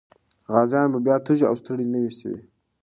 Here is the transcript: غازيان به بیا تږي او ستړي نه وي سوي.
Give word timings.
غازيان 0.53 0.87
به 0.93 0.99
بیا 1.05 1.15
تږي 1.25 1.45
او 1.49 1.55
ستړي 1.61 1.85
نه 1.93 1.97
وي 2.01 2.11
سوي. 2.19 2.41